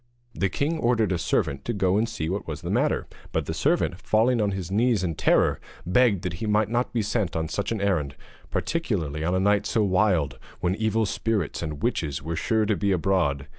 [0.33, 3.53] The king ordered a servant to go and see what was the matter; but the
[3.53, 7.47] servant, falling on his knees in terror, begged that he might not be sent on
[7.47, 8.15] such an errand,
[8.49, 12.91] particularly on a night so wild, when evil spirits and witches were sure to be
[12.91, 13.45] abroad.